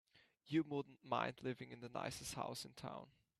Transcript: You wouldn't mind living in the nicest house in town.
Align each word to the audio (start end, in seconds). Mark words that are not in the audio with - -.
You 0.47 0.63
wouldn't 0.63 1.05
mind 1.05 1.35
living 1.43 1.69
in 1.71 1.79
the 1.81 1.89
nicest 1.89 2.33
house 2.33 2.65
in 2.65 2.71
town. 2.73 3.05